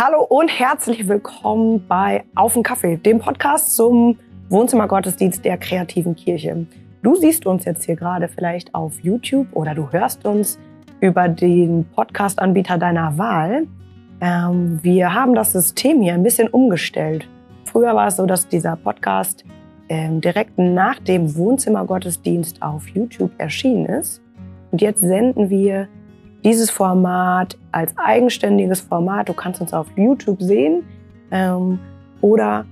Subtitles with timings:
[0.00, 4.16] Hallo und herzlich willkommen bei Auf den Kaffee, dem Podcast zum
[4.48, 6.66] Wohnzimmergottesdienst der kreativen Kirche.
[7.02, 10.56] Du siehst uns jetzt hier gerade vielleicht auf YouTube oder du hörst uns
[11.00, 13.66] über den Podcast-Anbieter deiner Wahl.
[14.20, 17.28] Ähm, wir haben das System hier ein bisschen umgestellt.
[17.64, 19.44] Früher war es so, dass dieser Podcast
[19.88, 24.22] ähm, direkt nach dem Wohnzimmergottesdienst auf YouTube erschienen ist.
[24.70, 25.88] Und jetzt senden wir
[26.44, 29.28] dieses Format als eigenständiges Format.
[29.28, 30.84] Du kannst uns auf YouTube sehen
[31.30, 31.78] ähm,
[32.20, 32.64] oder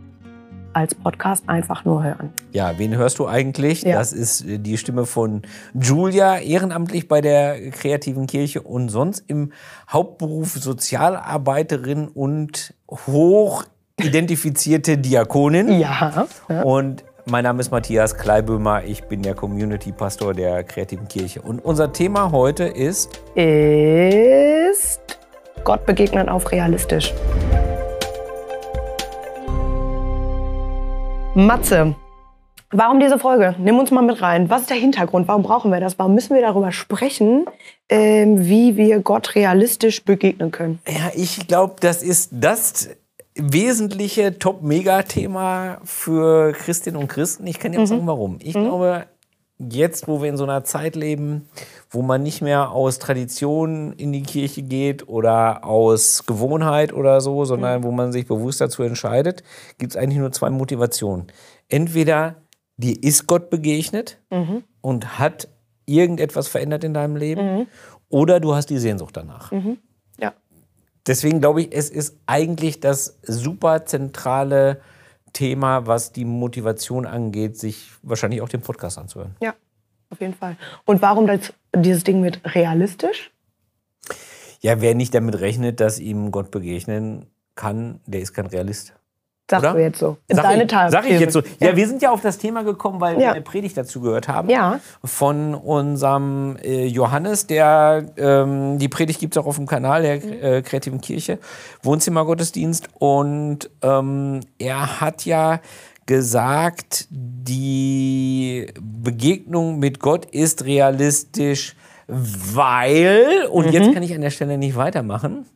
[0.77, 2.31] als Podcast einfach nur hören.
[2.53, 3.81] Ja, wen hörst du eigentlich?
[3.83, 3.99] Ja.
[3.99, 5.41] Das ist äh, die Stimme von
[5.73, 9.53] Julia, ehrenamtlich bei der kreativen Kirche und sonst im
[9.89, 13.65] Hauptberuf Sozialarbeiterin und hoch
[13.99, 15.81] identifizierte Diakonin.
[15.81, 16.27] Ja.
[16.51, 16.63] ja.
[16.63, 21.43] Und mein Name ist Matthias Kleibömer, ich bin der Community Pastor der kreativen Kirche.
[21.43, 25.19] Und unser Thema heute ist Ist
[25.65, 27.13] Gott begegnen auf realistisch.
[31.35, 31.97] Matze,
[32.71, 33.57] warum diese Folge?
[33.59, 34.49] Nimm uns mal mit rein.
[34.49, 35.27] Was ist der Hintergrund?
[35.27, 35.99] Warum brauchen wir das?
[35.99, 37.47] Warum müssen wir darüber sprechen,
[37.89, 40.79] ähm, wie wir Gott realistisch begegnen können?
[40.87, 42.91] Ja, ich glaube, das ist das
[43.37, 47.47] wesentliche Top-Mega-Thema für Christinnen und Christen.
[47.47, 48.39] Ich kann dir auch sagen, warum.
[48.41, 49.07] Ich glaube,
[49.59, 51.49] jetzt, wo wir in so einer Zeit leben,
[51.91, 57.45] wo man nicht mehr aus Tradition in die Kirche geht oder aus Gewohnheit oder so,
[57.45, 59.43] sondern wo man sich bewusst dazu entscheidet,
[59.79, 61.27] gibt es eigentlich nur zwei Motivationen.
[61.69, 62.37] Entweder
[62.77, 64.19] dir ist Gott begegnet
[64.81, 65.49] und hat
[65.87, 67.69] irgendetwas verändert in deinem Leben,
[68.09, 69.53] oder du hast die Sehnsucht danach.
[69.53, 69.59] Ja.
[71.07, 74.81] Deswegen glaube ich, es ist eigentlich das super zentrale
[75.33, 79.37] Thema, was die Motivation angeht, sich wahrscheinlich auch den Podcast anzuhören.
[79.41, 79.55] Ja,
[80.11, 80.57] auf jeden Fall.
[80.85, 83.31] Und warum das, dieses Ding mit realistisch?
[84.61, 88.95] Ja, wer nicht damit rechnet, dass ihm Gott begegnen kann, der ist kein Realist.
[89.49, 89.75] Sagst Oder?
[89.75, 90.17] du jetzt so.
[90.29, 91.41] Sag Deine ich, sag ich jetzt so.
[91.61, 93.33] Ja, wir sind ja auf das Thema gekommen, weil wir Ja.
[93.33, 94.51] eine Predigt dazu gehört haben.
[94.51, 94.81] Ja.
[95.05, 100.43] Von unserem äh, Johannes, der ähm, die Predigt gibt es auch auf dem Kanal der
[100.57, 101.39] äh, Kreativen Kirche,
[101.85, 102.89] Wohnzimmergottesdienst.
[102.99, 105.61] Und ähm, er hat ja
[106.07, 111.77] gesagt, die Begegnung mit Gott ist realistisch,
[112.09, 115.47] weil, und jetzt kann ich an der Stelle nicht weitermachen,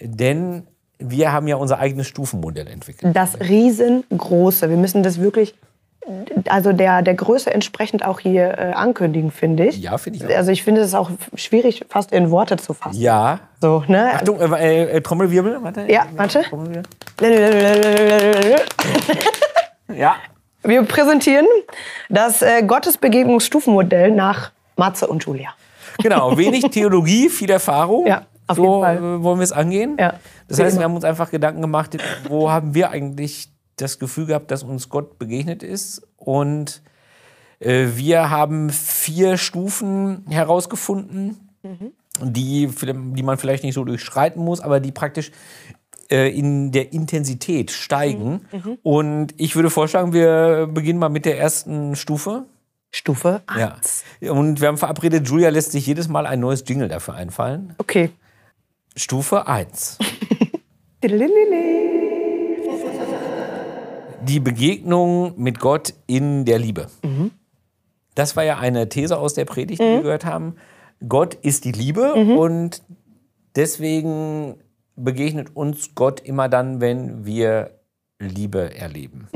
[0.00, 0.66] denn
[1.00, 3.16] wir haben ja unser eigenes Stufenmodell entwickelt.
[3.16, 4.68] Das riesengroße.
[4.70, 5.54] Wir müssen das wirklich,
[6.48, 9.78] also der, der Größe entsprechend auch hier äh, ankündigen, finde ich.
[9.80, 10.36] Ja, finde ich auch.
[10.36, 13.00] Also ich finde es auch schwierig, fast in Worte zu fassen.
[13.00, 13.40] Ja.
[13.60, 14.10] So, ne?
[14.14, 15.86] Achtung, äh, äh, Trommelwirbel, warte.
[15.88, 16.42] Ja, warte.
[16.42, 16.82] Trommelwirbel.
[19.88, 20.82] Wir Ja.
[20.82, 21.46] präsentieren
[22.08, 25.50] das äh, Gottesbegegnungsstufenmodell nach Matze und Julia.
[26.02, 28.06] Genau, wenig Theologie, viel Erfahrung.
[28.06, 28.96] Ja, auf so jeden Fall.
[28.96, 29.96] äh, wollen wir es angehen.
[29.98, 30.14] Ja,
[30.50, 30.80] Das heißt, immer.
[30.82, 31.96] wir haben uns einfach Gedanken gemacht,
[32.28, 36.02] wo haben wir eigentlich das Gefühl gehabt, dass uns Gott begegnet ist.
[36.16, 36.82] Und
[37.60, 41.92] äh, wir haben vier Stufen herausgefunden, Mhm.
[42.22, 42.68] die,
[43.14, 45.30] die man vielleicht nicht so durchschreiten muss, aber die praktisch
[46.10, 48.40] äh, in der Intensität steigen.
[48.50, 48.78] Mhm.
[48.82, 52.46] Und ich würde vorschlagen, wir beginnen mal mit der ersten Stufe.
[52.90, 53.74] Stufe Ja.
[53.76, 54.04] 1.
[54.30, 57.74] Und wir haben verabredet, Julia lässt sich jedes Mal ein neues Jingle dafür einfallen.
[57.78, 58.10] Okay.
[58.96, 59.98] Stufe 1.
[64.22, 66.88] Die Begegnung mit Gott in der Liebe.
[68.14, 70.56] Das war ja eine These aus der Predigt, die wir gehört haben.
[71.08, 72.82] Gott ist die Liebe und
[73.56, 74.56] deswegen
[74.96, 77.70] begegnet uns Gott immer dann, wenn wir
[78.18, 79.28] Liebe erleben.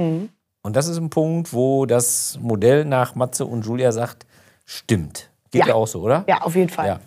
[0.62, 4.26] Und das ist ein Punkt, wo das Modell nach Matze und Julia sagt,
[4.66, 5.30] stimmt.
[5.50, 5.68] Geht Ja.
[5.68, 6.24] ja auch so, oder?
[6.28, 6.86] Ja, auf jeden Fall.
[6.86, 7.00] Ja.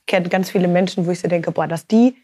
[0.00, 2.14] Ich kenne ganz viele Menschen, wo ich so denke, boah, dass die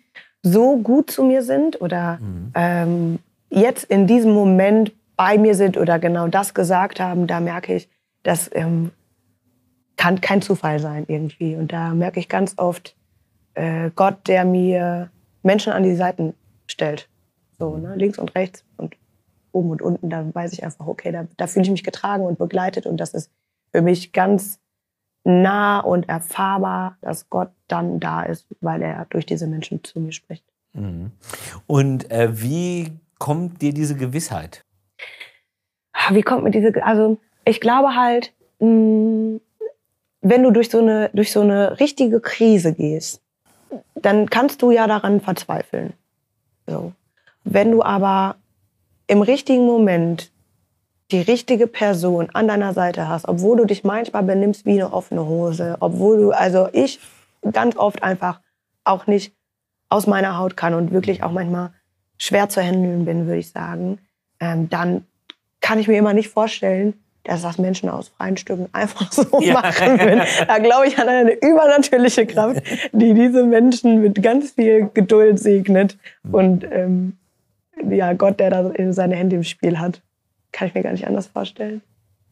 [0.42, 2.19] so gut zu mir sind oder
[2.54, 3.19] ähm,
[3.50, 7.88] jetzt in diesem Moment bei mir sind oder genau das gesagt haben, da merke ich,
[8.22, 8.91] das ähm,
[9.97, 11.54] kann kein Zufall sein irgendwie.
[11.54, 12.97] Und da merke ich ganz oft
[13.54, 15.10] äh, Gott, der mir
[15.42, 16.34] Menschen an die Seiten
[16.66, 17.09] stellt.
[17.59, 17.94] So, ne?
[17.97, 18.97] links und rechts und
[19.53, 20.10] oben und unten.
[20.10, 22.86] Da weiß ich einfach, okay, da, da fühle ich mich getragen und begleitet.
[22.86, 23.30] Und das ist
[23.71, 24.59] für mich ganz
[25.24, 30.13] nah und erfahrbar, dass Gott dann da ist, weil er durch diese Menschen zu mir
[30.13, 30.45] spricht.
[31.66, 34.65] Und äh, wie kommt dir diese Gewissheit?
[35.92, 39.39] Ah, Wie kommt mir diese, also ich glaube halt, mh,
[40.22, 43.21] wenn du durch so eine, durch so eine richtige Krise gehst,
[43.95, 45.92] dann kannst du ja daran verzweifeln.
[46.66, 46.92] So.
[47.45, 48.36] Wenn du aber
[49.09, 50.33] im richtigen Moment
[51.12, 55.26] die richtige Person an deiner Seite hast, obwohl du dich manchmal benimmst wie eine offene
[55.26, 57.00] Hose, obwohl du, also ich
[57.53, 58.41] ganz oft einfach
[58.84, 59.34] auch nicht
[59.88, 61.70] aus meiner Haut kann und wirklich auch manchmal
[62.18, 63.98] schwer zu handeln bin, würde ich sagen,
[64.41, 65.04] ähm, dann
[65.60, 66.94] kann ich mir immer nicht vorstellen,
[67.24, 69.54] dass das Menschen aus freien Stücken einfach so ja.
[69.54, 70.22] machen würden.
[70.47, 72.62] Da glaube ich an eine übernatürliche Kraft,
[72.92, 75.98] die diese Menschen mit ganz viel Geduld segnet.
[76.30, 77.16] Und ähm,
[77.88, 80.00] ja, Gott, der da seine Hände im Spiel hat,
[80.53, 81.83] kann ich mir gar nicht anders vorstellen.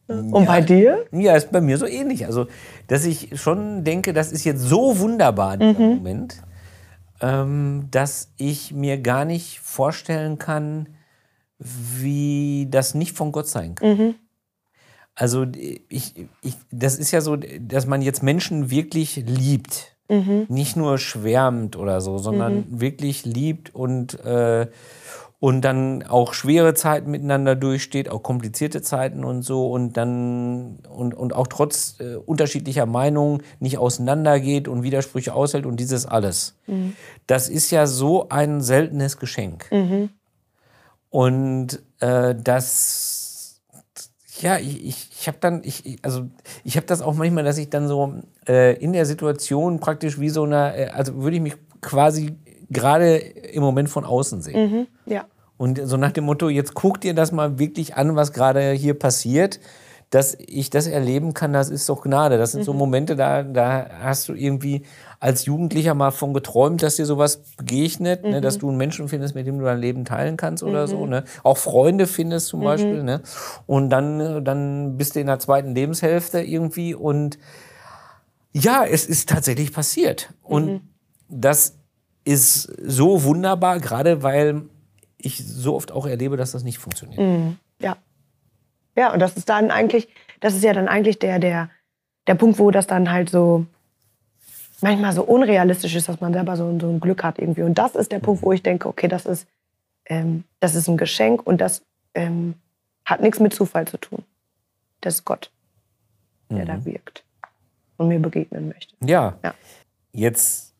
[0.07, 0.47] Und ja.
[0.47, 1.05] bei dir?
[1.11, 2.25] Ja, ist bei mir so ähnlich.
[2.25, 2.47] Also,
[2.87, 5.75] dass ich schon denke, das ist jetzt so wunderbar, mhm.
[5.77, 6.41] Moment,
[7.21, 10.89] ähm, dass ich mir gar nicht vorstellen kann,
[11.59, 13.97] wie das nicht von Gott sein kann.
[13.97, 14.15] Mhm.
[15.13, 15.45] Also
[15.89, 19.95] ich, ich, das ist ja so, dass man jetzt Menschen wirklich liebt.
[20.09, 20.45] Mhm.
[20.49, 22.81] Nicht nur schwärmt oder so, sondern mhm.
[22.81, 24.67] wirklich liebt und, äh,
[25.41, 31.15] und dann auch schwere Zeiten miteinander durchsteht, auch komplizierte Zeiten und so und dann und,
[31.15, 36.59] und auch trotz äh, unterschiedlicher Meinungen nicht auseinandergeht und Widersprüche aushält und dieses alles.
[36.67, 36.95] Mhm.
[37.25, 39.65] Das ist ja so ein seltenes Geschenk.
[39.71, 40.09] Mhm.
[41.09, 43.63] Und äh, das
[44.41, 46.27] ja, ich, ich, ich habe dann, ich, also
[46.63, 48.13] ich habe das auch manchmal, dass ich dann so
[48.47, 52.37] äh, in der Situation praktisch wie so eine, äh, also würde ich mich quasi
[52.71, 54.71] gerade im Moment von außen sehen.
[54.71, 55.25] Mhm, ja.
[55.57, 58.97] Und so nach dem Motto, jetzt guck dir das mal wirklich an, was gerade hier
[58.97, 59.59] passiert
[60.11, 62.37] dass ich das erleben kann, das ist doch Gnade.
[62.37, 62.79] Das sind so mhm.
[62.79, 64.83] Momente, da, da hast du irgendwie
[65.21, 68.31] als Jugendlicher mal von geträumt, dass dir sowas begegnet, mhm.
[68.31, 68.59] ne, dass mhm.
[68.59, 70.87] du einen Menschen findest, mit dem du dein Leben teilen kannst oder mhm.
[70.87, 71.05] so.
[71.05, 71.23] Ne?
[71.43, 72.65] Auch Freunde findest zum mhm.
[72.65, 73.03] Beispiel.
[73.03, 73.21] Ne?
[73.67, 77.39] Und dann, dann bist du in der zweiten Lebenshälfte irgendwie und
[78.51, 80.33] ja, es ist tatsächlich passiert.
[80.43, 80.81] Und mhm.
[81.29, 81.77] das
[82.23, 84.63] ist so wunderbar, gerade weil
[85.17, 87.55] ich so oft auch erlebe, dass das nicht funktioniert.
[87.79, 87.97] Ja.
[88.95, 90.09] Ja, und das ist dann eigentlich,
[90.39, 91.69] das ist ja dann eigentlich der, der,
[92.27, 93.65] der Punkt, wo das dann halt so
[94.81, 97.61] manchmal so unrealistisch ist, dass man selber so, so ein Glück hat irgendwie.
[97.61, 99.47] Und das ist der Punkt, wo ich denke, okay, das ist,
[100.05, 101.83] ähm, das ist ein Geschenk und das
[102.13, 102.55] ähm,
[103.05, 104.23] hat nichts mit Zufall zu tun.
[105.01, 105.51] Das ist Gott,
[106.49, 106.67] der mhm.
[106.67, 107.23] da wirkt
[107.97, 108.93] und mir begegnen möchte.
[109.05, 109.37] Ja.
[109.43, 109.53] ja.
[110.11, 110.70] Jetzt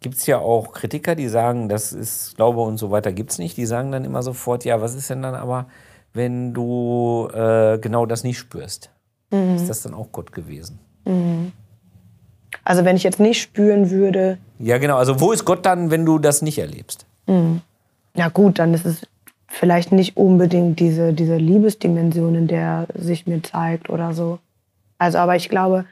[0.00, 3.38] gibt es ja auch Kritiker, die sagen, das ist Glaube und so weiter gibt es
[3.38, 3.56] nicht.
[3.56, 5.66] Die sagen dann immer sofort, ja, was ist denn dann aber
[6.12, 8.90] wenn du äh, genau das nicht spürst?
[9.30, 9.54] Mhm.
[9.54, 10.80] Ist das dann auch Gott gewesen?
[11.04, 11.52] Mhm.
[12.64, 14.38] Also wenn ich jetzt nicht spüren würde.
[14.58, 14.96] Ja, genau.
[14.96, 17.06] Also wo ist Gott dann, wenn du das nicht erlebst?
[17.26, 17.60] Mhm.
[18.16, 19.06] Ja gut, dann ist es
[19.46, 24.38] vielleicht nicht unbedingt diese, diese Liebesdimension, in der sich mir zeigt oder so.
[24.98, 25.86] Also, aber ich glaube,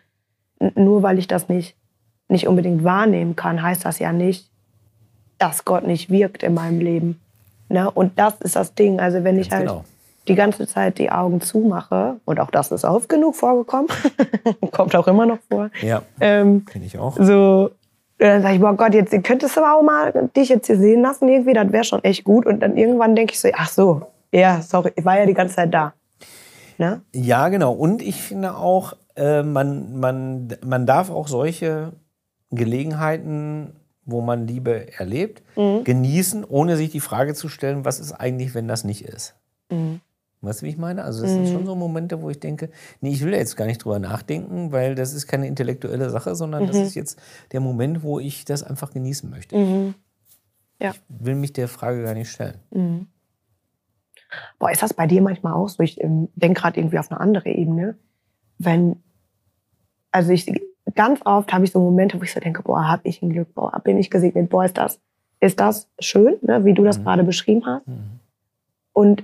[0.75, 1.75] nur weil ich das nicht,
[2.29, 4.51] nicht unbedingt wahrnehmen kann, heißt das ja nicht,
[5.39, 7.21] dass Gott nicht wirkt in meinem Leben.
[7.69, 7.91] Ne?
[7.91, 9.01] Und das ist das Ding.
[9.01, 9.85] Also wenn Ganz ich halt genau
[10.29, 13.89] die ganze Zeit die Augen zumache, und auch das ist oft genug vorgekommen,
[14.73, 15.71] kommt auch immer noch vor.
[15.81, 17.17] Ja, ähm, kenne ich auch.
[17.19, 17.71] So,
[18.19, 21.29] dann sage ich, boah Gott, jetzt könntest du auch mal dich jetzt hier sehen lassen
[21.29, 22.47] irgendwie, das wäre schon echt gut.
[22.47, 24.03] Und dann irgendwann denke ich so, ach so,
[24.33, 25.95] ja, sorry, ich war ja die ganze Zeit da.
[26.77, 27.01] Ne?
[27.13, 27.73] Ja, genau.
[27.73, 31.93] Und ich finde auch, äh, man, man, man darf auch solche
[32.51, 33.75] Gelegenheiten,
[34.05, 35.85] wo man Liebe erlebt, mhm.
[35.85, 39.35] genießen, ohne sich die Frage zu stellen, was ist eigentlich, wenn das nicht ist.
[39.71, 40.01] Mhm.
[40.41, 41.05] Weißt du, wie ich meine?
[41.05, 41.47] Also das mhm.
[41.47, 44.71] sind schon so Momente, wo ich denke, nee, ich will jetzt gar nicht drüber nachdenken,
[44.73, 46.67] weil das ist keine intellektuelle Sache, sondern mhm.
[46.69, 47.21] das ist jetzt
[47.53, 49.57] der Moment, wo ich das einfach genießen möchte.
[49.57, 49.95] Mhm.
[50.81, 50.91] Ja.
[50.91, 52.61] Ich will mich der Frage gar nicht stellen.
[52.71, 53.09] Mhm.
[54.59, 55.83] Boah, ist das bei dir manchmal auch so?
[55.83, 57.99] Ich ähm, denke gerade irgendwie auf eine andere Ebene.
[58.59, 59.03] Wenn,
[60.13, 60.47] also ich
[60.99, 63.55] ganz oft habe ich so Momente, wo ich so denke, boah, habe ich ein Glück,
[63.55, 64.99] boah, bin ich gesegnet, boah, ist das,
[65.39, 67.05] ist das schön, ne, wie du das mhm.
[67.05, 67.87] gerade beschrieben hast.
[67.87, 68.19] Mhm.
[68.93, 69.23] Und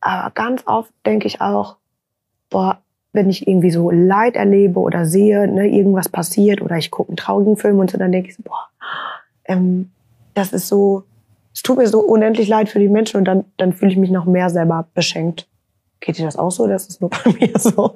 [0.00, 1.76] aber ganz oft denke ich auch,
[2.50, 2.78] boah,
[3.12, 7.16] wenn ich irgendwie so Leid erlebe oder sehe, ne, irgendwas passiert oder ich gucke einen
[7.16, 8.66] traurigen Film und so, dann denke ich so, boah,
[9.44, 9.92] ähm,
[10.34, 11.04] das ist so,
[11.54, 14.10] es tut mir so unendlich leid für die Menschen und dann, dann fühle ich mich
[14.10, 15.46] noch mehr selber beschenkt.
[16.00, 16.66] Geht dir das auch so?
[16.66, 17.94] Das ist nur bei mir so.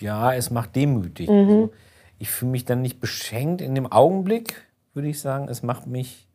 [0.00, 1.28] ja, es macht demütig.
[1.28, 1.70] Mhm.
[2.18, 5.48] Ich fühle mich dann nicht beschenkt in dem Augenblick, würde ich sagen.
[5.48, 6.26] Es macht mich,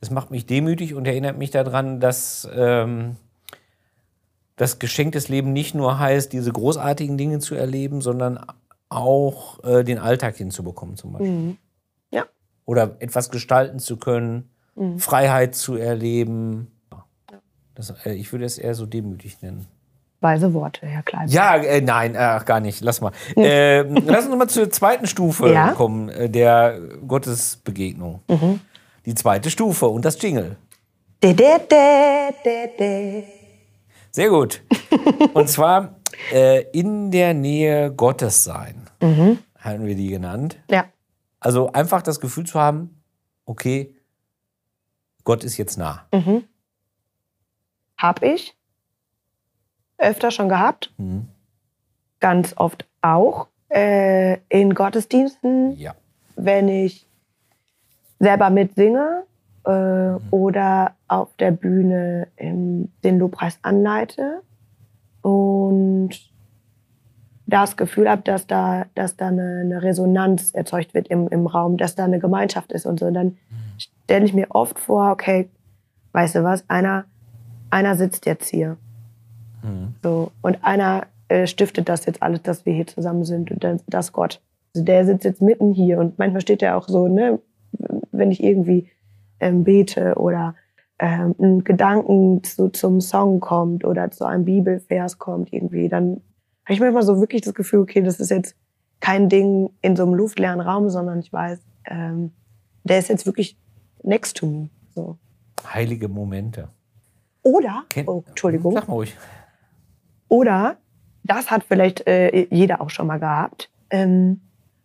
[0.00, 3.16] es macht mich demütig und erinnert mich daran, dass ähm,
[4.58, 8.44] dass geschenktes Leben nicht nur heißt, diese großartigen Dinge zu erleben, sondern
[8.88, 11.30] auch äh, den Alltag hinzubekommen zum Beispiel.
[11.30, 11.58] Mhm.
[12.10, 12.26] Ja.
[12.66, 14.98] Oder etwas gestalten zu können, mhm.
[14.98, 16.72] Freiheit zu erleben.
[17.74, 19.66] Das, äh, ich würde es eher so demütig nennen.
[20.20, 21.28] Weise Worte, Herr Klein.
[21.28, 22.80] Ja, äh, nein, ach, gar nicht.
[22.80, 23.12] Lass mal.
[23.36, 25.72] äh, lass uns mal zur zweiten Stufe ja?
[25.72, 28.22] kommen, äh, der Gottesbegegnung.
[28.28, 28.60] Mhm.
[29.06, 30.56] Die zweite Stufe und das Jingle.
[31.22, 33.24] De, de, de, de, de.
[34.10, 34.62] Sehr gut.
[35.34, 35.96] Und zwar
[36.32, 39.38] äh, in der Nähe Gottes sein, mhm.
[39.58, 40.58] haben wir die genannt.
[40.70, 40.86] Ja.
[41.40, 43.02] Also einfach das Gefühl zu haben,
[43.44, 43.94] okay,
[45.22, 46.06] Gott ist jetzt nah.
[46.12, 46.44] Mhm.
[47.96, 48.57] Hab ich
[49.98, 50.92] öfter schon gehabt.
[50.98, 51.28] Mhm.
[52.20, 55.94] Ganz oft auch äh, in Gottesdiensten, Ja.
[56.36, 57.06] wenn ich
[58.18, 59.22] selber mitsinge
[59.66, 59.70] äh,
[60.10, 60.18] Mhm.
[60.30, 64.42] oder auf der Bühne im, den Lobpreis anleite
[65.22, 66.10] und
[67.46, 71.76] das Gefühl habe, dass da, dass da eine, eine Resonanz erzeugt wird im, im Raum,
[71.78, 73.10] dass da eine Gemeinschaft ist und so.
[73.10, 73.36] Dann
[73.78, 75.48] stelle ich mir oft vor, okay,
[76.12, 77.04] weißt du was, einer,
[77.70, 78.76] einer sitzt jetzt hier.
[79.62, 79.94] Mhm.
[80.02, 83.82] So, und einer äh, stiftet das jetzt alles, dass wir hier zusammen sind und das,
[83.86, 84.40] das Gott.
[84.74, 87.38] Also der sitzt jetzt mitten hier und manchmal steht er auch so, ne,
[88.12, 88.88] wenn ich irgendwie
[89.40, 90.54] ähm, bete oder
[90.98, 96.20] ähm, ein Gedanken zu, zum Song kommt oder zu einem Bibelvers kommt irgendwie, dann
[96.64, 98.56] habe ich manchmal so wirklich das Gefühl, okay, das ist jetzt
[99.00, 102.32] kein Ding in so einem luftleeren Raum, sondern ich weiß, ähm,
[102.84, 103.56] der ist jetzt wirklich
[104.02, 104.68] next to me.
[104.94, 105.16] So.
[105.72, 106.68] Heilige Momente.
[107.42, 109.16] Oder, Kennt- oh, Entschuldigung, Sag mal ruhig.
[110.28, 110.76] Oder,
[111.24, 114.40] das hat vielleicht äh, jeder auch schon mal gehabt, ähm,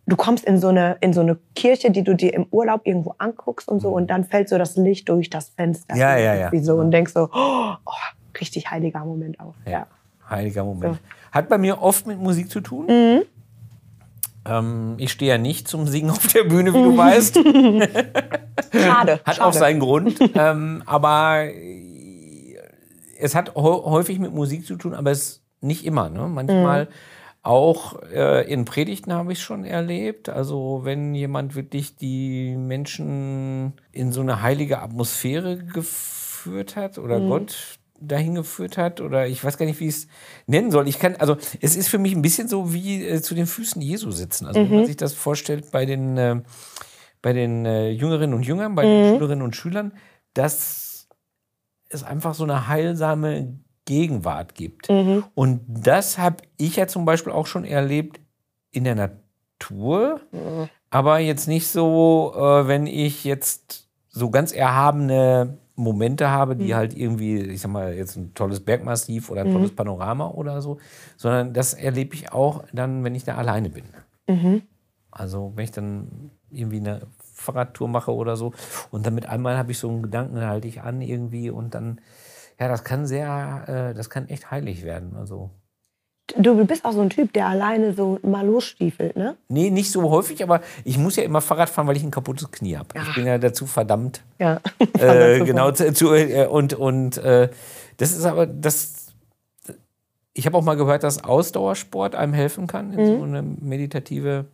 [0.06, 3.16] du kommst in so, eine, in so eine Kirche, die du dir im Urlaub irgendwo
[3.18, 5.96] anguckst und so, und dann fällt so das Licht durch das Fenster.
[5.96, 6.02] Mhm.
[6.02, 6.64] Ja, ja, ja.
[6.64, 7.92] So, und denkst so, oh, oh,
[8.40, 9.56] richtig heiliger Moment auch.
[9.66, 9.88] Ja.
[10.30, 11.00] Heiliger Moment.
[11.32, 12.88] Hat bei mir oft mit Musik zu tun.
[12.88, 13.22] Mhm.
[14.46, 17.36] Ähm, ich stehe ja nicht zum Singen auf der Bühne, wie du weißt.
[18.74, 19.20] Schade.
[19.24, 19.46] Hat schade.
[19.46, 20.18] auch seinen Grund.
[20.36, 21.46] ähm, aber
[23.24, 26.10] es hat hä- häufig mit Musik zu tun, aber es nicht immer.
[26.10, 26.28] Ne?
[26.28, 26.88] Manchmal
[27.42, 30.30] auch äh, in Predigten habe ich schon erlebt.
[30.30, 37.56] Also wenn jemand wirklich die Menschen in so eine heilige Atmosphäre geführt hat oder Gott
[38.00, 40.08] dahin geführt hat oder ich weiß gar nicht, wie ich es
[40.46, 40.88] nennen soll.
[40.90, 43.82] Ich kann, also es ist für mich ein bisschen so wie äh, zu den Füßen
[43.82, 44.46] Jesu sitzen.
[44.46, 46.42] Also wenn man sich das vorstellt bei den äh,
[47.22, 49.94] bei den äh, Jüngerinnen und Jüngern, bei den Schülerinnen und Schülern,
[50.34, 50.83] dass
[51.94, 54.90] es einfach so eine heilsame Gegenwart gibt.
[54.90, 55.24] Mhm.
[55.36, 58.20] Und das habe ich ja zum Beispiel auch schon erlebt
[58.72, 60.22] in der Natur,
[60.90, 66.96] aber jetzt nicht so, äh, wenn ich jetzt so ganz erhabene Momente habe, die halt
[66.96, 70.78] irgendwie, ich sag mal, jetzt ein tolles Bergmassiv oder ein tolles Panorama oder so,
[71.18, 73.84] sondern das erlebe ich auch dann, wenn ich da alleine bin.
[75.10, 77.02] Also wenn ich dann irgendwie eine
[77.44, 78.54] Fahrradtour mache oder so
[78.92, 82.02] und dann mit einmal habe ich so einen Gedanken, halte ich an irgendwie und dann,
[82.60, 85.16] ja, das kann sehr, äh, das kann echt heilig werden.
[85.16, 85.52] Also
[86.38, 89.36] Du bist auch so ein Typ, der alleine so mal losstiefelt, ne?
[89.50, 92.50] nee, nicht so häufig, aber ich muss ja immer Fahrrad fahren, weil ich ein kaputtes
[92.50, 92.88] Knie habe.
[92.96, 94.22] Ich bin ja dazu verdammt.
[94.40, 94.60] Ja.
[95.00, 97.50] Äh, genau, zu, zu, äh, und, und äh,
[97.98, 99.03] das ist aber, das,
[100.34, 104.46] ich habe auch mal gehört, dass Ausdauersport einem helfen kann, in so eine meditative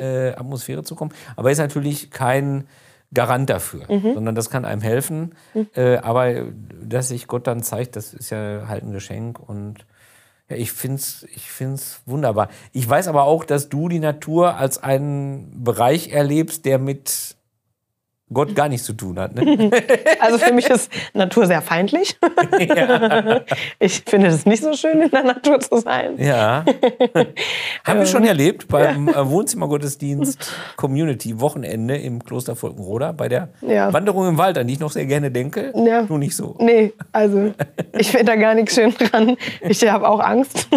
[0.00, 1.12] äh, Atmosphäre zu kommen.
[1.36, 2.66] Aber ist natürlich kein
[3.12, 5.34] Garant dafür, sondern das kann einem helfen.
[5.74, 6.46] Äh, aber
[6.82, 9.86] dass sich Gott dann zeigt, das ist ja halt ein Geschenk und
[10.48, 12.48] ja, ich finde es ich find's wunderbar.
[12.72, 17.36] Ich weiß aber auch, dass du die Natur als einen Bereich erlebst, der mit
[18.32, 19.34] Gott gar nichts zu tun hat.
[19.34, 19.70] Ne?
[20.20, 22.16] Also für mich ist Natur sehr feindlich.
[23.78, 26.14] Ich finde es nicht so schön, in der Natur zu sein.
[26.18, 26.64] Ja.
[27.84, 33.92] Haben wir schon erlebt beim äh, Wohnzimmergottesdienst Community Wochenende im Kloster Volkenroda bei der Ja.
[33.92, 35.72] Wanderung im Wald, an die ich noch sehr gerne denke.
[35.74, 36.02] Ja.
[36.02, 36.56] Nur nicht so.
[36.58, 37.52] Nee, also
[37.98, 39.36] ich finde da gar nichts schön dran.
[39.62, 40.68] Ich habe auch Angst.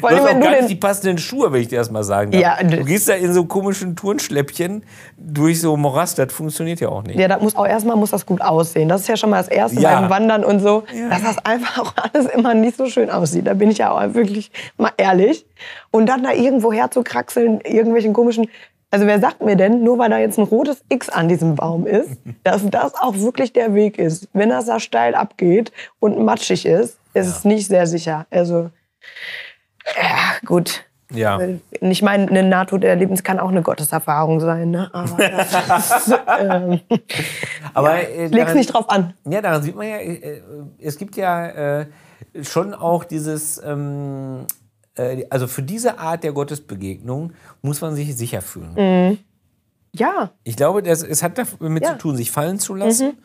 [0.00, 2.30] Vor Du hast auch gar nicht die passenden Schuhe, wenn ich dir das mal sagen
[2.32, 2.40] darf.
[2.40, 4.84] Ja, du gehst da in so komischen Turnschläppchen
[5.16, 7.18] durch so Morast, das funktioniert ja auch nicht.
[7.18, 8.88] Ja, das muss auch erstmal muss das gut aussehen.
[8.88, 10.00] Das ist ja schon mal das Erste Ja.
[10.00, 13.46] beim Wandern und so, dass das einfach auch alles immer nicht so schön aussieht.
[13.46, 15.46] Da bin ich ja auch wirklich mal ehrlich.
[15.90, 18.48] Und dann da irgendwo herzukraxeln, irgendwelchen komischen.
[18.90, 21.86] Also wer sagt mir denn, nur weil da jetzt ein rotes X an diesem Baum
[21.86, 22.10] ist,
[22.44, 24.28] dass das auch wirklich der Weg ist?
[24.32, 28.26] Wenn das da steil abgeht und matschig ist, ist es nicht sehr sicher.
[28.30, 28.70] Also,
[29.96, 30.84] ja, gut.
[31.14, 31.40] Ja.
[31.80, 34.90] Ich meine, eine Nahtoderlebnis kann auch eine Gotteserfahrung sein, ne?
[34.92, 35.18] Aber
[36.40, 36.80] ähm,
[37.74, 39.14] Aber äh, leg's nicht drauf an.
[39.28, 40.40] Ja, daran sieht man ja, äh,
[40.78, 41.86] es gibt ja äh,
[42.42, 44.46] schon auch dieses, ähm,
[44.96, 49.18] äh, also für diese Art der Gottesbegegnung muss man sich sicher fühlen.
[49.94, 51.92] Ja, Ich glaube, das, es hat damit Ja.
[51.92, 53.18] zu tun, sich fallen zu lassen.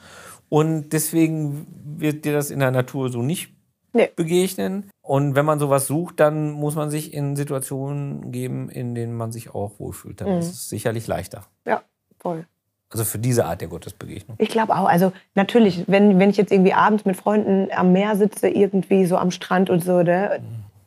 [0.49, 1.65] Und deswegen
[1.97, 3.53] wird dir das in der Natur so nicht
[3.93, 4.09] Nee.
[4.15, 4.89] begegnen.
[5.07, 9.31] Und wenn man sowas sucht, dann muss man sich in Situationen geben, in denen man
[9.31, 10.21] sich auch wohlfühlt.
[10.21, 11.43] Dann ist es sicherlich leichter.
[11.65, 11.81] ja,
[12.19, 12.45] voll.
[12.89, 14.37] Also für diese Art der Gottesbegegnung.
[14.39, 14.87] Ich glaube auch.
[14.87, 19.17] Also natürlich, wenn, wenn ich jetzt irgendwie abends mit Freunden am Meer sitze, irgendwie so
[19.17, 20.41] am Strand und so, ne,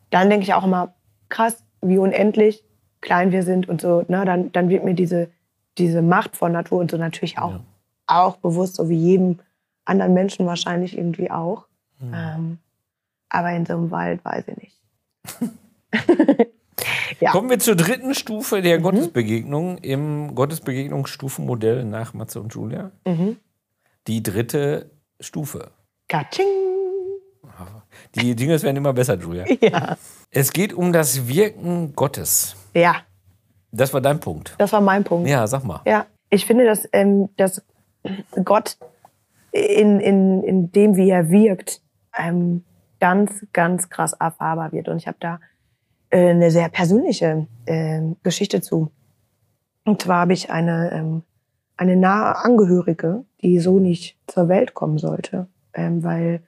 [0.09, 0.95] dann denke ich auch immer,
[1.29, 2.63] krass, wie unendlich
[3.01, 4.03] klein wir sind und so.
[4.07, 5.29] Ne, dann, dann wird mir diese,
[5.77, 7.59] diese Macht von Natur und so natürlich auch
[8.11, 9.39] auch bewusst, so wie jedem
[9.85, 11.65] anderen Menschen wahrscheinlich irgendwie auch.
[11.99, 12.13] Mhm.
[12.13, 12.57] Ähm,
[13.31, 14.77] aber in so einem Wald weiß ich nicht.
[17.19, 17.31] ja.
[17.31, 18.83] Kommen wir zur dritten Stufe der mhm.
[18.83, 22.91] Gottesbegegnung im Gottesbegegnungsstufenmodell nach Matze und Julia.
[23.05, 23.37] Mhm.
[24.07, 25.71] Die dritte Stufe.
[26.07, 26.45] Katsching!
[28.15, 29.45] Die Dinge werden immer besser, Julia.
[29.61, 29.97] Ja.
[30.29, 32.55] Es geht um das Wirken Gottes.
[32.73, 32.97] Ja.
[33.71, 34.55] Das war dein Punkt.
[34.57, 35.29] Das war mein Punkt.
[35.29, 35.81] Ja, sag mal.
[35.85, 37.63] Ja, ich finde, dass, ähm, dass
[38.43, 38.77] Gott
[39.51, 41.81] in, in, in dem, wie er wirkt,
[42.17, 42.63] ähm,
[43.01, 44.87] ganz, ganz krass erfahrbar wird.
[44.87, 45.41] Und ich habe da
[46.09, 48.91] äh, eine sehr persönliche äh, Geschichte zu.
[49.83, 51.23] Und zwar habe ich eine, ähm,
[51.75, 56.41] eine nahe Angehörige, die so nicht zur Welt kommen sollte, ähm, weil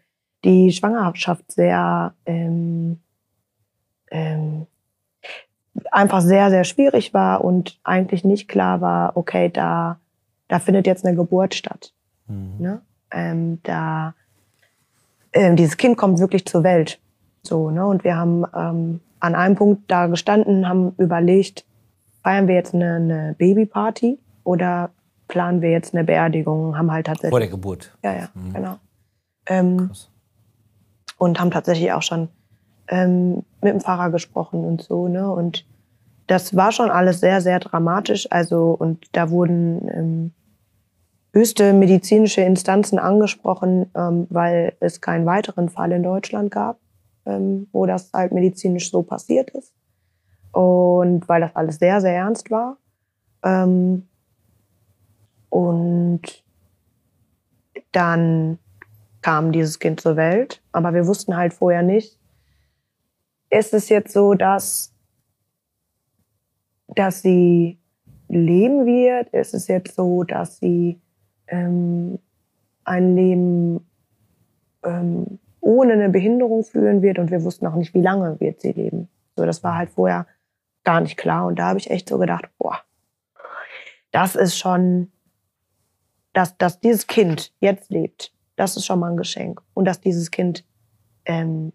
[0.45, 2.99] die Schwangerschaft sehr ähm,
[4.11, 4.67] ähm,
[5.91, 9.99] einfach sehr, sehr schwierig war und eigentlich nicht klar war, okay, da,
[10.47, 11.93] da findet jetzt eine Geburt statt.
[12.27, 12.55] Mhm.
[12.59, 12.81] Ne?
[13.11, 14.13] Ähm, da,
[15.33, 16.99] ähm, dieses Kind kommt wirklich zur Welt.
[17.41, 17.85] So, ne?
[17.85, 21.65] Und wir haben ähm, an einem Punkt da gestanden, haben überlegt,
[22.23, 24.91] feiern wir jetzt eine, eine Babyparty oder
[25.27, 26.77] planen wir jetzt eine Beerdigung?
[26.77, 27.31] Haben halt tatsächlich.
[27.31, 27.97] Vor der Geburt.
[28.03, 28.53] Ja, ja, mhm.
[28.53, 28.75] genau.
[29.47, 29.91] Ähm,
[31.17, 32.29] und haben tatsächlich auch schon
[32.87, 35.29] ähm, mit dem Pfarrer gesprochen und so, ne?
[35.29, 35.65] Und
[36.27, 38.27] das war schon alles sehr, sehr dramatisch.
[38.31, 40.31] Also, und da wurden ähm,
[41.33, 46.79] höchste medizinische Instanzen angesprochen, ähm, weil es keinen weiteren Fall in Deutschland gab,
[47.25, 49.73] ähm, wo das halt medizinisch so passiert ist.
[50.51, 52.77] Und weil das alles sehr, sehr ernst war.
[53.43, 54.07] Ähm,
[55.49, 56.21] und
[57.91, 58.59] dann
[59.21, 62.19] kam dieses Kind zur Welt, aber wir wussten halt vorher nicht,
[63.49, 64.93] ist es jetzt so, dass,
[66.87, 67.79] dass sie
[68.27, 69.29] leben wird?
[69.29, 70.99] Ist es jetzt so, dass sie
[71.47, 72.19] ähm,
[72.83, 73.85] ein Leben
[74.83, 77.19] ähm, ohne eine Behinderung führen wird?
[77.19, 79.09] Und wir wussten auch nicht, wie lange wird sie leben.
[79.35, 80.27] So, das war halt vorher
[80.83, 81.45] gar nicht klar.
[81.45, 82.79] Und da habe ich echt so gedacht, boah,
[84.11, 85.11] das ist schon,
[86.33, 89.61] dass, dass dieses Kind jetzt lebt, das ist schon mal ein Geschenk.
[89.73, 90.65] Und dass dieses Kind
[91.25, 91.73] ähm,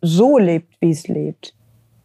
[0.00, 1.54] so lebt, wie es lebt.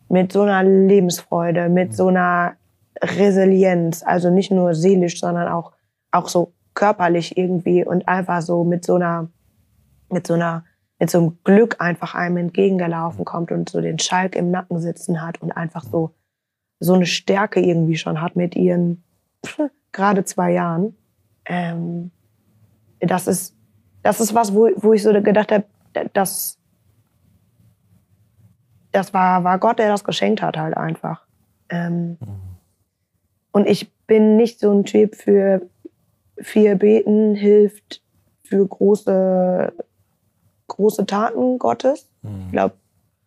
[0.10, 2.58] Mit so einer Lebensfreude, mit so einer
[3.02, 5.72] Resilienz, also nicht nur seelisch, sondern auch,
[6.12, 9.30] auch so körperlich irgendwie und einfach so mit so einer,
[10.10, 10.66] mit so einer,
[11.00, 15.22] mit so einem Glück einfach einem entgegengelaufen kommt und so den Schalk im Nacken sitzen
[15.22, 16.12] hat und einfach so,
[16.80, 19.04] so eine Stärke irgendwie schon hat mit ihren
[19.92, 20.96] gerade zwei Jahren.
[21.46, 22.12] Ähm,
[23.00, 23.56] das ist,
[24.04, 25.66] das ist was, wo, wo ich so gedacht habe,
[26.14, 26.58] das,
[28.92, 31.26] das war, war Gott, der das geschenkt hat, halt einfach.
[31.70, 32.42] Ähm, mhm.
[33.52, 35.70] Und ich bin nicht so ein Typ für
[36.42, 38.02] viel Beten hilft
[38.44, 39.74] für große,
[40.68, 42.10] große Taten Gottes.
[42.22, 42.44] Mhm.
[42.46, 42.76] Ich glaube,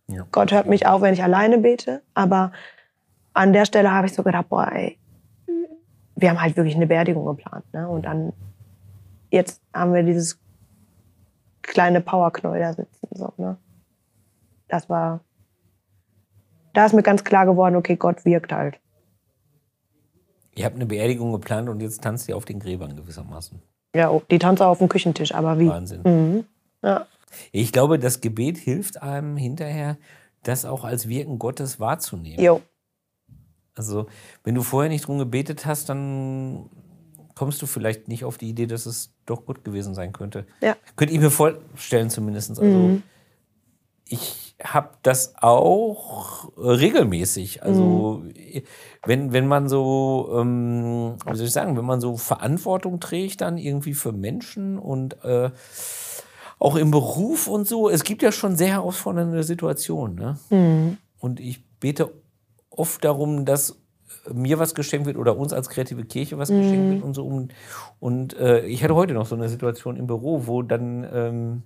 [0.08, 0.26] ja.
[0.32, 2.02] Gott hört mich auch, wenn ich alleine bete.
[2.12, 2.52] Aber
[3.32, 4.98] an der Stelle habe ich so gedacht, boah, ey,
[6.16, 7.64] wir haben halt wirklich eine Beerdigung geplant.
[7.72, 7.88] Ne?
[7.88, 8.32] Und dann,
[9.30, 10.38] jetzt haben wir dieses
[11.62, 13.08] kleine Powerknoll da sitzen.
[13.12, 13.56] So, ne?
[14.68, 15.20] Das war,
[16.72, 18.78] da ist mir ganz klar geworden, okay, Gott wirkt halt.
[20.56, 23.60] Ihr habt eine Beerdigung geplant und jetzt tanzt ihr auf den Gräbern gewissermaßen.
[23.94, 25.68] Ja, oh, die tanzt auch auf dem Küchentisch, aber wie?
[25.68, 26.02] Wahnsinn.
[26.04, 26.44] Mhm.
[26.82, 27.06] Ja.
[27.52, 29.96] Ich glaube, das Gebet hilft einem hinterher,
[30.42, 32.44] das auch als Wirken Gottes wahrzunehmen.
[32.44, 32.60] Jo.
[33.74, 34.06] Also,
[34.44, 36.70] wenn du vorher nicht drum gebetet hast, dann
[37.34, 40.46] kommst du vielleicht nicht auf die Idee, dass es doch gut gewesen sein könnte.
[40.60, 40.76] Ja.
[40.94, 42.50] Könnte ich mir vorstellen, zumindest.
[42.50, 43.02] Also, mhm.
[44.08, 47.62] Ich habe das auch regelmäßig.
[47.62, 48.62] Also mhm.
[49.04, 53.58] wenn, wenn man so, ähm, wie soll ich sagen, wenn man so Verantwortung trägt dann
[53.58, 55.50] irgendwie für Menschen und äh,
[56.58, 60.16] auch im Beruf und so, es gibt ja schon sehr herausfordernde Situationen.
[60.16, 60.38] Ne?
[60.50, 60.98] Mhm.
[61.18, 62.10] Und ich bete
[62.70, 63.80] oft darum, dass
[64.32, 66.60] mir was geschenkt wird oder uns als kreative Kirche was mhm.
[66.60, 67.26] geschenkt wird und so.
[67.26, 67.52] Und,
[68.00, 71.62] und äh, ich hatte heute noch so eine Situation im Büro, wo dann ähm,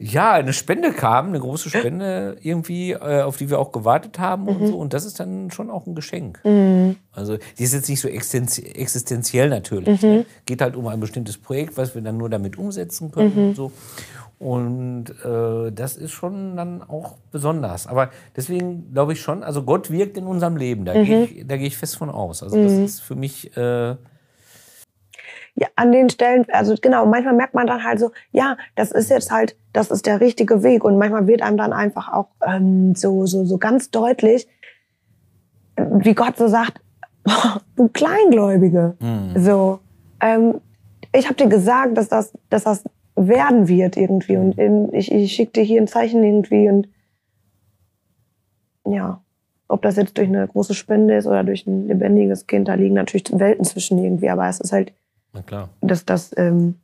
[0.00, 4.44] ja, eine Spende kam, eine große Spende irgendwie, äh, auf die wir auch gewartet haben
[4.44, 4.48] mhm.
[4.48, 4.78] und so.
[4.78, 6.40] Und das ist dann schon auch ein Geschenk.
[6.44, 6.96] Mhm.
[7.10, 10.00] Also die ist jetzt nicht so existenziell natürlich.
[10.02, 10.08] Mhm.
[10.08, 10.26] Ne?
[10.46, 13.48] Geht halt um ein bestimmtes Projekt, was wir dann nur damit umsetzen können mhm.
[13.48, 13.72] und so.
[14.38, 17.88] Und äh, das ist schon dann auch besonders.
[17.88, 20.84] Aber deswegen glaube ich schon, also Gott wirkt in unserem Leben.
[20.84, 22.44] Da gehe ich, geh ich fest von aus.
[22.44, 22.84] Also das mhm.
[22.84, 23.96] ist für mich äh,
[25.60, 29.10] ja, an den Stellen, also genau, manchmal merkt man dann halt so, ja, das ist
[29.10, 30.84] jetzt halt, das ist der richtige Weg.
[30.84, 34.46] Und manchmal wird einem dann einfach auch ähm, so, so, so ganz deutlich,
[35.76, 36.80] wie Gott so sagt,
[37.76, 38.94] du Kleingläubige.
[39.00, 39.32] Mhm.
[39.42, 39.80] So,
[40.20, 40.60] ähm,
[41.12, 42.84] ich habe dir gesagt, dass das, dass das
[43.16, 44.36] werden wird irgendwie.
[44.36, 46.68] Und in, ich, ich schicke dir hier ein Zeichen irgendwie.
[46.68, 46.88] Und
[48.86, 49.20] ja,
[49.66, 52.94] ob das jetzt durch eine große Spende ist oder durch ein lebendiges Kind, da liegen
[52.94, 54.30] natürlich Welten zwischen irgendwie.
[54.30, 54.92] Aber es ist halt,
[55.32, 55.68] Na klar.
[55.80, 56.76] dass das, ähm,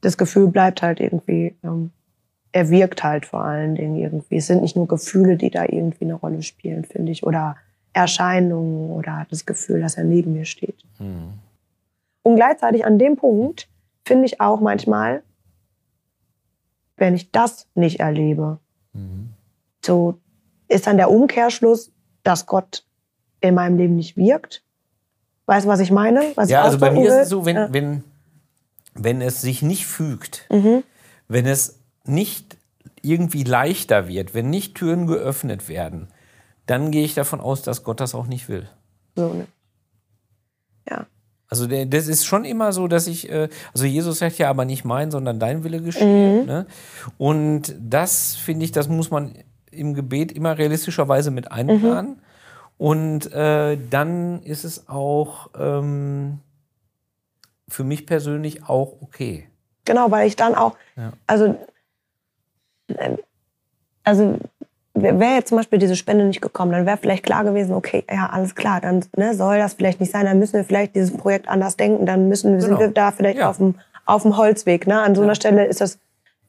[0.00, 1.90] das Gefühl bleibt halt irgendwie, ähm,
[2.52, 4.36] er wirkt halt vor allen Dingen irgendwie.
[4.36, 7.22] Es sind nicht nur Gefühle, die da irgendwie eine Rolle spielen, finde ich.
[7.22, 7.56] Oder
[7.92, 10.82] Erscheinungen oder das Gefühl, dass er neben mir steht.
[10.98, 11.34] Hm.
[12.22, 13.68] Und gleichzeitig an dem Punkt
[14.04, 15.22] finde ich auch manchmal,
[16.96, 18.58] wenn ich das nicht erlebe,
[18.92, 19.30] Mhm.
[19.84, 20.18] so
[20.68, 21.92] ist dann der Umkehrschluss,
[22.24, 22.84] dass Gott
[23.40, 24.64] in meinem Leben nicht wirkt.
[25.46, 26.20] Weißt du, was ich meine?
[26.36, 27.20] Was Ja, ich also bei mir ist will?
[27.22, 27.72] es so, wenn, Ja.
[27.72, 28.04] wenn,
[28.94, 30.82] wenn es sich nicht fügt, Mhm.
[31.28, 32.56] wenn es nicht
[33.02, 36.08] irgendwie leichter wird, wenn nicht Türen geöffnet werden,
[36.66, 38.68] dann gehe ich davon aus, dass Gott das auch nicht will.
[39.16, 39.46] So, ne?
[40.88, 41.06] Ja.
[41.48, 44.84] Also das ist schon immer so, dass ich, äh, also Jesus sagt ja aber nicht
[44.84, 46.44] mein, sondern dein Wille geschehe.
[46.44, 46.66] Ne?
[47.18, 49.34] Und das finde ich, das muss man
[49.72, 52.20] im Gebet immer realistischerweise mit einplanen.
[52.80, 56.38] Und äh, dann ist es auch ähm,
[57.68, 59.46] für mich persönlich auch okay.
[59.84, 61.12] Genau, weil ich dann auch, Ja.
[61.26, 61.56] also,
[62.96, 63.18] ähm,
[64.02, 64.38] also
[64.94, 68.30] wäre jetzt zum Beispiel diese Spende nicht gekommen, dann wäre vielleicht klar gewesen, okay, ja,
[68.30, 71.48] alles klar, dann ne, soll das vielleicht nicht sein, dann müssen wir vielleicht dieses Projekt
[71.48, 72.80] anders denken, dann müssen sind Genau.
[72.80, 73.50] wir da vielleicht Ja.
[73.50, 73.74] auf dem
[74.06, 74.86] auf dem Holzweg.
[74.86, 75.02] Ne?
[75.02, 75.98] An so einer Stelle ist das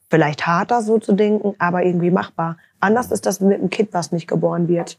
[0.08, 2.56] vielleicht harter so zu denken, aber irgendwie machbar.
[2.80, 4.98] Anders ist das mit einem Kind, was nicht geboren wird.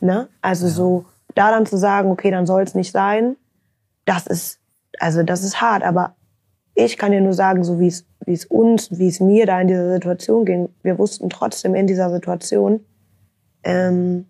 [0.00, 0.28] Ne?
[0.40, 3.36] Also so da dann zu sagen, okay, dann soll es nicht sein,
[4.04, 4.60] das ist
[4.98, 6.16] also das ist hart, aber
[6.74, 9.60] ich kann dir nur sagen, so wie es wie es uns, wie es mir da
[9.60, 12.84] in dieser Situation ging, wir wussten trotzdem in dieser Situation,
[13.64, 14.26] ähm,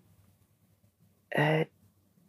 [1.31, 1.65] äh,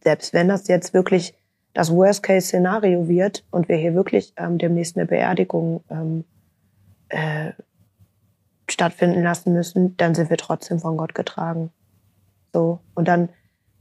[0.03, 1.35] selbst wenn das jetzt wirklich
[1.73, 6.25] das Worst-Case-Szenario wird und wir hier wirklich ähm, demnächst eine Beerdigung ähm,
[7.09, 7.53] äh,
[8.69, 11.71] stattfinden lassen müssen, dann sind wir trotzdem von Gott getragen.
[12.53, 12.81] So.
[12.95, 13.29] Und dann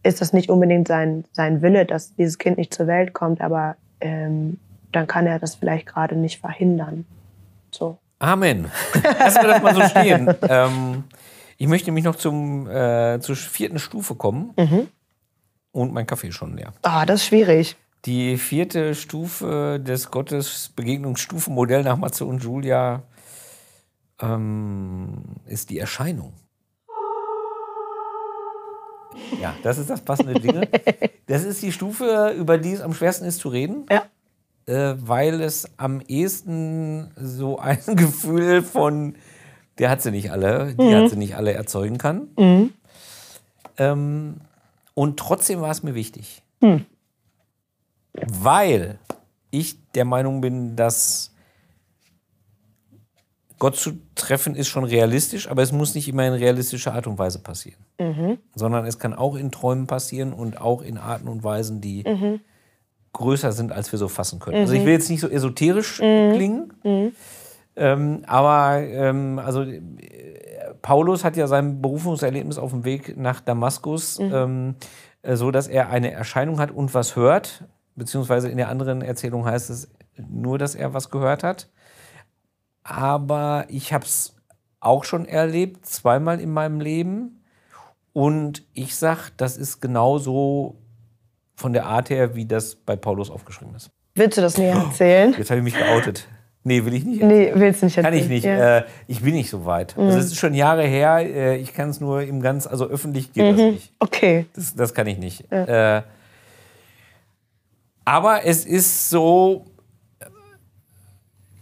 [0.04, 3.76] ist das nicht unbedingt sein, sein Wille, dass dieses Kind nicht zur Welt kommt, aber
[4.00, 4.60] ähm,
[4.92, 7.06] dann kann er das vielleicht gerade nicht verhindern.
[7.72, 7.98] So.
[8.20, 8.72] Amen.
[9.20, 10.34] Lassen wir das mal so stehen.
[10.50, 11.04] ähm,
[11.58, 14.54] ich möchte nämlich noch zum, äh, zur vierten Stufe kommen.
[15.72, 16.74] Und mein Kaffee ist schon leer.
[16.82, 17.76] Ah, das ist schwierig.
[18.06, 23.04] Die vierte Stufe des Gottesbegegnungsstufenmodell nach Matze und Julia
[24.22, 26.34] ähm, ist die Erscheinung.
[29.42, 30.66] Ja, das ist das passende Ding.
[31.28, 34.04] Das ist die Stufe, über die es am schwersten ist zu reden, Ja.
[34.66, 39.16] äh, weil es am ehesten so ein Gefühl von,
[39.78, 42.30] der hat sie nicht alle, die hat sie nicht alle erzeugen kann.
[43.78, 44.36] Ähm,
[44.94, 46.42] und trotzdem war es mir wichtig
[48.14, 49.00] weil
[49.52, 51.34] ich der Meinung bin, dass
[53.60, 57.20] Gott zu treffen ist schon realistisch, aber es muss nicht immer in realistischer Art und
[57.20, 57.86] Weise passieren.
[58.56, 62.04] Sondern es kann auch in Träumen passieren und auch in Arten und Weisen, die
[63.14, 64.58] größer sind, als wir so fassen können.
[64.58, 66.72] Also ich will jetzt nicht so esoterisch klingen,
[67.76, 69.80] ähm, aber ähm, also äh,
[70.82, 74.76] Paulus hat ja sein Berufungserlebnis auf dem Weg nach Damaskus ähm,
[75.22, 77.64] äh, so, dass er eine Erscheinung hat und was hört,
[77.96, 81.70] beziehungsweise in der anderen Erzählung heißt es nur, dass er was gehört hat.
[82.90, 84.36] Aber ich habe es
[84.80, 87.44] auch schon erlebt, zweimal in meinem Leben.
[88.14, 90.76] Und ich sag, das ist genauso
[91.56, 93.92] von der Art her, wie das bei Paulus aufgeschrieben ist.
[94.16, 95.36] Willst du das näher erzählen?
[95.38, 96.28] Jetzt habe ich mich geoutet.
[96.64, 97.22] Nee, will ich nicht.
[97.22, 98.14] Nee, willst du nicht erzählen?
[98.14, 98.46] Kann ich nicht.
[98.46, 98.78] Ja.
[98.80, 99.96] Äh, ich bin nicht so weit.
[99.98, 101.20] Also es ist schon Jahre her.
[101.20, 103.94] Äh, ich kann es nur im ganz, also öffentlich geht das nicht.
[104.00, 104.48] Okay.
[104.54, 105.52] Das, das kann ich nicht.
[105.52, 106.02] Äh,
[108.04, 109.66] aber es ist so,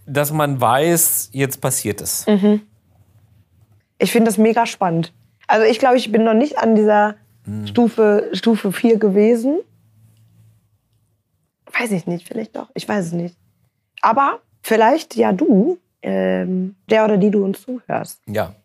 [0.08, 2.26] dass man weiß, jetzt passiert es.
[4.00, 5.13] Ich finde das mega spannend.
[5.48, 7.15] Also ich glaube, ich bin noch nicht an dieser
[7.46, 7.65] Hm.
[7.67, 9.60] Stufe, Stufe 4 gewesen.
[11.80, 12.70] Weiß ich nicht, vielleicht doch.
[12.74, 13.38] Ich weiß es nicht.
[14.02, 18.22] Aber vielleicht ja du, ähm, der oder die du uns zuhörst.
[18.28, 18.56] Ja.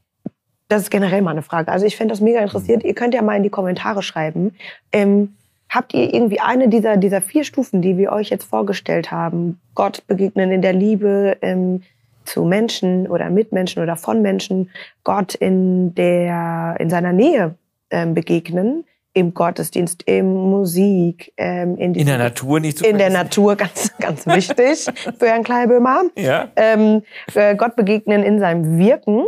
[0.68, 1.70] Das ist generell mal eine Frage.
[1.70, 2.82] Also ich fände das mega interessiert.
[2.82, 4.54] Ihr könnt ja mal in die Kommentare schreiben.
[4.90, 5.36] Ähm,
[5.72, 10.06] habt ihr irgendwie eine dieser, dieser vier Stufen, die wir euch jetzt vorgestellt haben, Gott
[10.06, 11.82] begegnen in der Liebe ähm,
[12.24, 14.70] zu Menschen oder mit Menschen oder von Menschen,
[15.02, 17.54] Gott in, der, in seiner Nähe
[17.90, 23.10] ähm, begegnen, im Gottesdienst, in Musik, ähm, in, In der Natur nicht zu in der.
[23.10, 24.86] Natur, ganz, ganz wichtig
[25.18, 26.48] für Herrn Kleibömer Ja.
[26.56, 27.02] ähm,
[27.34, 29.24] äh, Gott begegnen in seinem Wirken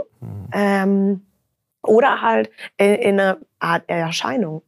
[0.52, 1.22] ähm,
[1.83, 4.62] oder halt in, in einer Art Erscheinung.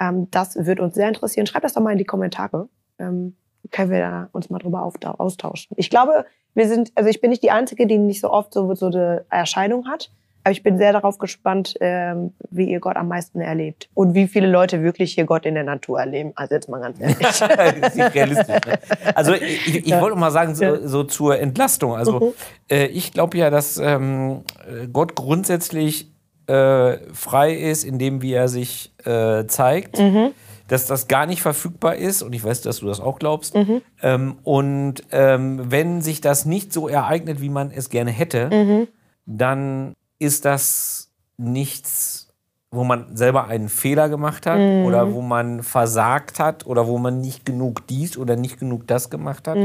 [0.00, 1.46] Ähm, das würde uns sehr interessieren.
[1.46, 2.68] Schreibt das doch mal in die Kommentare.
[2.98, 3.36] Ähm,
[3.70, 5.76] können wir da uns mal drüber austauschen.
[5.76, 8.74] Ich glaube, wir sind, also ich bin nicht die Einzige, die nicht so oft so,
[8.74, 10.10] so eine Erscheinung hat.
[10.42, 13.90] Aber ich bin sehr darauf gespannt, ähm, wie ihr Gott am meisten erlebt.
[13.92, 16.32] Und wie viele Leute wirklich hier Gott in der Natur erleben.
[16.34, 17.18] Also jetzt mal ganz ehrlich.
[17.18, 18.60] das ist nicht realistisch.
[18.66, 18.78] Ne?
[19.14, 20.00] Also ich, ich ja.
[20.00, 21.94] wollte mal sagen, so, so zur Entlastung.
[21.94, 22.32] Also mhm.
[22.70, 24.44] äh, ich glaube ja, dass ähm,
[24.90, 26.10] Gott grundsätzlich
[26.50, 29.98] äh, frei ist, indem wie er sich äh, zeigt.
[29.98, 30.32] Mhm
[30.70, 33.56] dass das gar nicht verfügbar ist, und ich weiß, dass du das auch glaubst.
[33.56, 33.82] Mhm.
[34.02, 38.88] Ähm, und ähm, wenn sich das nicht so ereignet, wie man es gerne hätte, mhm.
[39.26, 42.28] dann ist das nichts,
[42.70, 47.20] wo man selber einen Fehler gemacht hat oder wo man versagt hat oder wo man
[47.20, 49.58] nicht genug dies oder nicht genug das gemacht hat,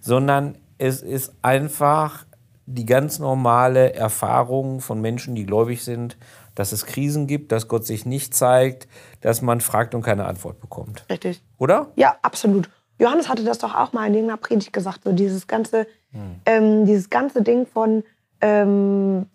[0.00, 2.26] sondern es ist einfach
[2.66, 6.16] die ganz normale Erfahrung von Menschen, die gläubig sind,
[6.54, 8.88] dass es Krisen gibt, dass Gott sich nicht zeigt,
[9.20, 11.04] dass man fragt und keine Antwort bekommt.
[11.10, 11.42] Richtig.
[11.58, 11.88] Oder?
[11.96, 12.70] Ja, absolut.
[12.98, 16.36] Johannes hatte das doch auch mal in irgendeiner Predigt gesagt, so dieses ganze, hm.
[16.46, 18.04] ähm, dieses ganze Ding von
[18.40, 19.26] ähm,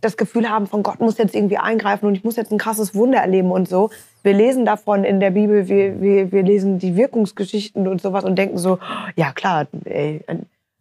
[0.00, 2.94] das Gefühl haben, von Gott muss jetzt irgendwie eingreifen und ich muss jetzt ein krasses
[2.94, 3.90] Wunder erleben und so.
[4.22, 8.36] Wir lesen davon in der Bibel, wir, wir, wir lesen die Wirkungsgeschichten und sowas und
[8.36, 8.78] denken so,
[9.16, 10.22] ja klar, ey,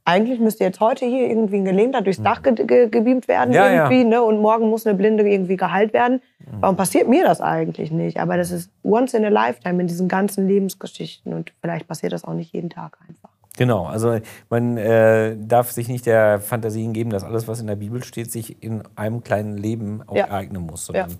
[0.05, 3.71] eigentlich müsste jetzt heute hier irgendwie ein Gelähmter durchs Dach ge ge gebeamt werden ja,
[3.71, 4.19] irgendwie, ja.
[4.19, 4.23] ne?
[4.23, 6.21] Und morgen muss eine Blinde irgendwie geheilt werden.
[6.59, 8.19] Warum passiert mir das eigentlich nicht?
[8.19, 12.25] Aber das ist once in a lifetime in diesen ganzen Lebensgeschichten und vielleicht passiert das
[12.25, 13.29] auch nicht jeden Tag einfach.
[13.55, 17.75] Genau, also man äh, darf sich nicht der Fantasie hingeben, dass alles, was in der
[17.75, 20.25] Bibel steht, sich in einem kleinen Leben auch ja.
[20.25, 20.87] ereignen muss.
[20.87, 21.15] Sondern ja.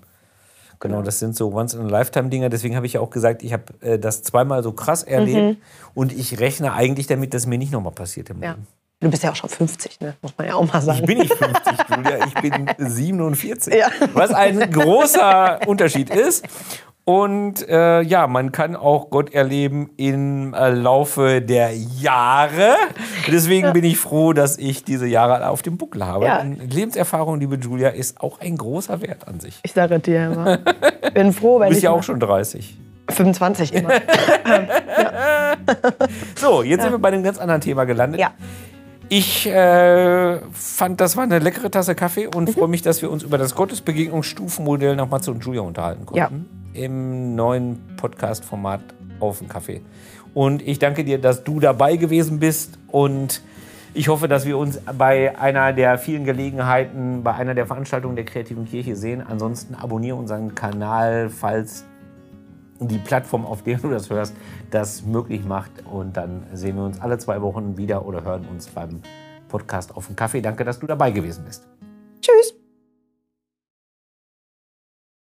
[0.84, 2.50] Genau, das sind so Once-in-a-Lifetime-Dinger.
[2.50, 5.62] Deswegen habe ich ja auch gesagt, ich habe äh, das zweimal so krass erlebt mhm.
[5.94, 8.50] und ich rechne eigentlich damit, dass es mir nicht nochmal passiert im ja.
[8.50, 8.66] Leben.
[9.00, 10.14] Du bist ja auch schon 50, ne?
[10.22, 11.00] muss man ja auch mal sagen.
[11.00, 13.74] Ich bin nicht 50, Julia, ich bin 47.
[13.74, 13.88] Ja.
[14.12, 16.46] Was ein großer Unterschied ist.
[17.06, 22.76] Und äh, ja, man kann auch Gott erleben im äh, Laufe der Jahre.
[23.30, 23.72] Deswegen ja.
[23.72, 26.24] bin ich froh, dass ich diese Jahre auf dem Buckel habe.
[26.24, 26.42] Ja.
[26.42, 29.60] Lebenserfahrung, liebe Julia, ist auch ein großer Wert an sich.
[29.64, 30.58] Ich sage dir immer.
[31.14, 32.78] Bin froh, wenn du bist ich ja auch schon 30.
[33.10, 33.92] 25 immer.
[34.48, 35.56] ja.
[36.36, 38.18] So, jetzt sind wir bei einem ganz anderen Thema gelandet.
[38.18, 38.32] Ja.
[39.10, 42.54] Ich äh, fand, das war eine leckere Tasse Kaffee und mhm.
[42.54, 46.18] freue mich, dass wir uns über das Gottesbegegnungsstufenmodell noch Matze und Julia unterhalten konnten.
[46.18, 46.63] Ja.
[46.74, 48.80] Im neuen Podcast-Format
[49.20, 49.80] auf den Kaffee.
[50.34, 53.42] Und ich danke dir, dass du dabei gewesen bist und
[53.96, 58.24] ich hoffe, dass wir uns bei einer der vielen Gelegenheiten, bei einer der Veranstaltungen der
[58.24, 59.22] Kreativen Kirche sehen.
[59.24, 61.84] Ansonsten abonniere unseren Kanal, falls
[62.80, 64.34] die Plattform, auf der du das hörst,
[64.72, 65.70] das möglich macht.
[65.88, 69.00] Und dann sehen wir uns alle zwei Wochen wieder oder hören uns beim
[69.46, 70.40] Podcast auf dem Kaffee.
[70.40, 71.64] Danke, dass du dabei gewesen bist.